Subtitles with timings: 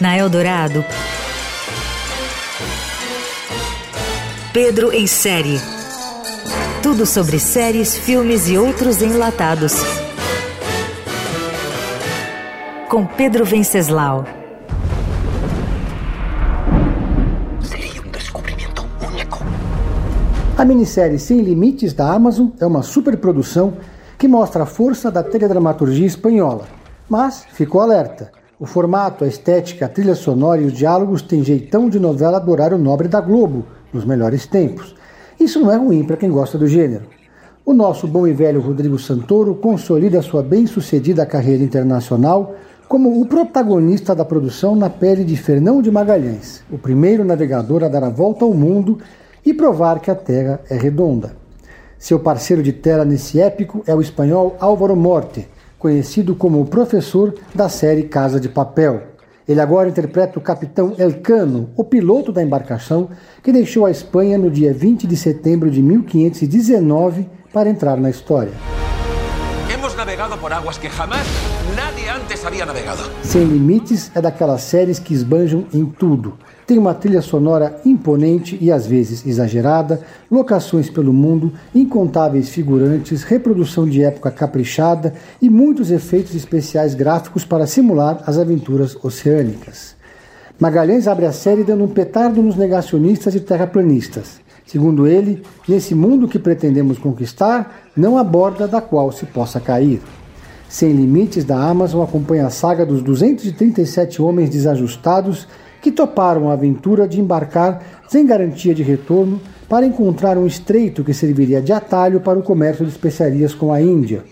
[0.00, 0.84] Na Eldorado,
[4.52, 5.60] Pedro em série.
[6.82, 9.74] Tudo sobre séries, filmes e outros enlatados.
[12.88, 14.24] Com Pedro Venceslau.
[17.60, 19.44] Seria um descobrimento único.
[20.56, 23.74] A minissérie Sem Limites da Amazon é uma superprodução
[24.18, 26.64] que mostra a força da teledramaturgia espanhola.
[27.08, 28.32] Mas ficou alerta.
[28.58, 32.50] O formato, a estética, a trilha sonora e os diálogos têm jeitão de novela do
[32.50, 34.94] horário nobre da Globo, nos melhores tempos.
[35.38, 37.04] Isso não é ruim para quem gosta do gênero.
[37.64, 42.54] O nosso bom e velho Rodrigo Santoro consolida sua bem-sucedida carreira internacional
[42.88, 47.88] como o protagonista da produção na pele de Fernão de Magalhães, o primeiro navegador a
[47.88, 48.98] dar a volta ao mundo
[49.44, 51.32] e provar que a Terra é redonda.
[52.06, 57.34] Seu parceiro de tela nesse épico é o espanhol Álvaro Morte, conhecido como o professor
[57.52, 59.02] da série Casa de Papel.
[59.48, 63.10] Ele agora interpreta o capitão Elcano, o piloto da embarcação
[63.42, 68.52] que deixou a Espanha no dia 20 de setembro de 1519 para entrar na história.
[69.76, 71.26] Hemos navegado por aguas que jamás
[71.76, 73.02] nadie antes había navegado.
[73.22, 76.32] Sem Limites é daquelas séries que esbanjam em tudo.
[76.66, 83.86] Tem uma trilha sonora imponente e às vezes exagerada, locações pelo mundo, incontáveis figurantes, reprodução
[83.86, 89.94] de época caprichada e muitos efeitos especiais gráficos para simular as aventuras oceânicas.
[90.58, 94.40] Magalhães abre a série dando um petardo nos negacionistas e terraplanistas.
[94.66, 100.02] Segundo ele, nesse mundo que pretendemos conquistar, não há borda da qual se possa cair.
[100.68, 105.46] Sem Limites da Amazon acompanha a saga dos 237 homens desajustados
[105.80, 111.14] que toparam a aventura de embarcar sem garantia de retorno para encontrar um estreito que
[111.14, 114.24] serviria de atalho para o comércio de especiarias com a Índia.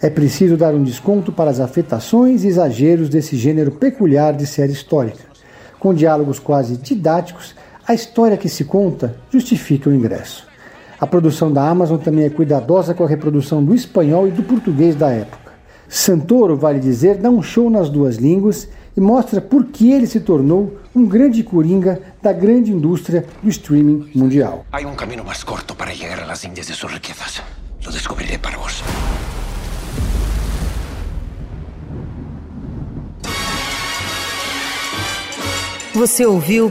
[0.00, 4.72] É preciso dar um desconto para as afetações e exageros desse gênero peculiar de série
[4.72, 5.24] histórica.
[5.78, 7.54] Com diálogos quase didáticos,
[7.86, 10.46] a história que se conta justifica o ingresso.
[10.98, 14.96] A produção da Amazon também é cuidadosa com a reprodução do espanhol e do português
[14.96, 15.52] da época.
[15.88, 20.20] Santoro, vale dizer, dá um show nas duas línguas e mostra por que ele se
[20.20, 24.64] tornou um grande coringa da grande indústria do streaming mundial.
[24.72, 27.42] Hay un camino más corto para llegar a las Indias de sus riquezas.
[27.84, 28.82] Lo descubriré para vos.
[35.94, 36.70] Você ouviu